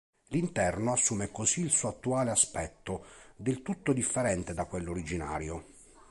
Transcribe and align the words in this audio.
L’interno 0.29 0.93
assume 0.93 1.29
così 1.29 1.61
il 1.61 1.69
suo 1.69 1.89
attuale 1.89 2.31
aspetto, 2.31 3.05
del 3.35 3.61
tutto 3.61 3.93
differente 3.93 4.51
da 4.55 4.65
quello 4.65 4.89
originario. 4.89 5.63